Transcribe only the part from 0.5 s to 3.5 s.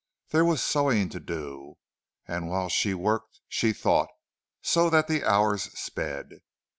sewing to do, and while she worked